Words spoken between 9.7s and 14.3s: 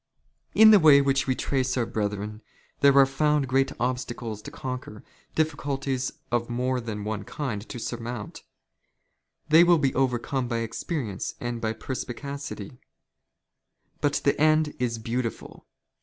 be overcome by experience and" by perspicacity; but